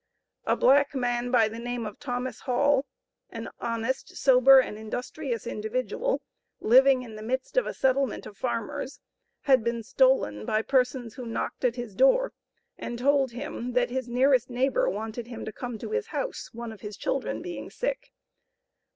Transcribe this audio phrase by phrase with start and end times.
[0.47, 2.87] A black man, by the name of Thomas Hall,
[3.29, 6.23] an honest, sober, and industrious individual,
[6.59, 8.99] living in the midst of a settlement of farmers,
[9.41, 12.33] had been stolen by persons who knocked at his door,
[12.79, 16.71] and told him that his nearest neighbor wanted him to come to his house, one
[16.71, 18.11] of his children being sick.